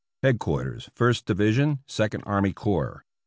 Headquarters 0.23 0.89
First 0.95 1.27
Division 1.27 1.83
Second 1.85 2.23
Army 2.23 2.53
Corps. 2.53 3.05